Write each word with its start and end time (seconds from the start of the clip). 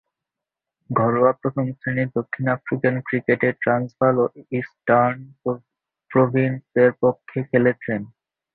ঘরোয়া 0.89 1.31
প্রথম-শ্রেণীর 1.41 2.09
দক্ষিণ 2.17 2.45
আফ্রিকান 2.55 2.95
ক্রিকেটে 3.07 3.49
ট্রান্সভাল 3.61 4.15
ও 4.19 4.25
ইস্টার্ন 4.51 5.17
প্রভিন্সের 6.11 6.91
পক্ষে 7.01 7.39
খেলেছেন। 7.49 8.01